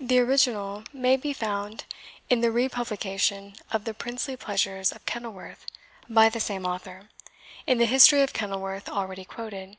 [0.00, 1.84] The original may be found
[2.30, 5.66] in the republication of the Princely Pleasures of Kenilworth,
[6.08, 7.10] by the same author,
[7.66, 9.76] in the History of Kenilworth already quoted.